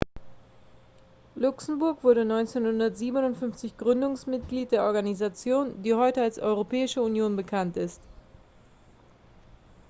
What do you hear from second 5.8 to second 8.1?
die heute als europäische union bekannt ist